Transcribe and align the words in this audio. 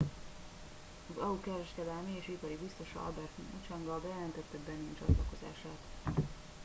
az 1.13 1.23
au 1.23 1.39
kereskedelmi 1.41 2.17
és 2.19 2.27
ipari 2.27 2.57
biztosa 2.63 2.99
albert 3.05 3.37
muchanga 3.53 3.99
bejelentette 3.99 4.57
benin 4.65 4.95
csatlakozását 4.97 5.79